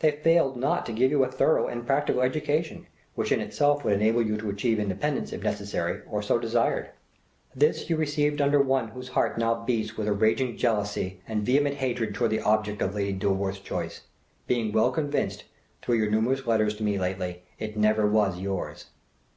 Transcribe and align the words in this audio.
They 0.00 0.10
failed 0.10 0.56
not 0.56 0.84
to 0.86 0.92
give 0.92 1.12
you 1.12 1.22
a 1.22 1.30
thorough 1.30 1.68
and 1.68 1.86
practical 1.86 2.20
education, 2.20 2.88
which 3.14 3.30
in 3.30 3.38
itself 3.38 3.84
would 3.84 3.92
enable 3.92 4.20
you 4.20 4.36
to 4.36 4.50
achieve 4.50 4.80
independence, 4.80 5.32
if 5.32 5.44
necessary, 5.44 6.00
or 6.10 6.20
so 6.20 6.36
desired. 6.36 6.90
"This 7.54 7.88
you 7.88 7.94
received 7.96 8.40
under 8.40 8.60
one 8.60 8.88
whose 8.88 9.10
heart 9.10 9.38
now 9.38 9.64
beats 9.64 9.96
with 9.96 10.08
raging 10.08 10.56
jealousy 10.56 11.20
and 11.28 11.46
vehement 11.46 11.76
hatred 11.76 12.12
towards 12.12 12.32
the 12.32 12.40
object 12.42 12.82
of 12.82 12.96
Lady 12.96 13.12
Dilworth's 13.16 13.60
choice, 13.60 14.00
being 14.48 14.72
well 14.72 14.90
convinced, 14.90 15.44
through 15.80 15.98
your 15.98 16.10
numerous 16.10 16.44
letters 16.44 16.74
to 16.78 16.82
me 16.82 16.98
lately, 16.98 17.44
it 17.60 17.76
never 17.76 18.04
was 18.04 18.40
yours. 18.40 18.86